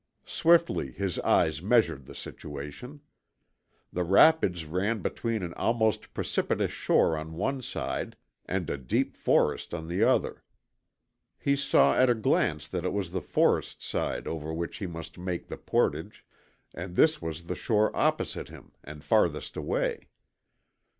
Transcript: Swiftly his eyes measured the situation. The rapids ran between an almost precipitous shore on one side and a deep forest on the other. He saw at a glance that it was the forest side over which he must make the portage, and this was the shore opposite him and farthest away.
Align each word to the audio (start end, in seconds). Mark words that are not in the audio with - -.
Swiftly 0.25 0.91
his 0.91 1.19
eyes 1.19 1.61
measured 1.61 2.07
the 2.07 2.15
situation. 2.15 3.01
The 3.93 4.03
rapids 4.03 4.65
ran 4.65 5.03
between 5.03 5.43
an 5.43 5.53
almost 5.53 6.11
precipitous 6.15 6.71
shore 6.71 7.15
on 7.15 7.33
one 7.35 7.61
side 7.61 8.15
and 8.47 8.67
a 8.67 8.79
deep 8.79 9.15
forest 9.15 9.75
on 9.75 9.87
the 9.87 10.03
other. 10.03 10.43
He 11.37 11.55
saw 11.55 11.93
at 11.95 12.09
a 12.09 12.15
glance 12.15 12.67
that 12.67 12.83
it 12.83 12.93
was 12.93 13.11
the 13.11 13.21
forest 13.21 13.83
side 13.83 14.25
over 14.25 14.51
which 14.51 14.77
he 14.77 14.87
must 14.87 15.19
make 15.19 15.45
the 15.45 15.57
portage, 15.57 16.25
and 16.73 16.95
this 16.95 17.21
was 17.21 17.43
the 17.43 17.53
shore 17.53 17.95
opposite 17.95 18.49
him 18.49 18.71
and 18.83 19.03
farthest 19.03 19.55
away. 19.55 20.09